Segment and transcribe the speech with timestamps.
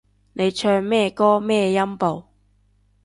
[0.33, 2.23] 你唱咩歌咩音部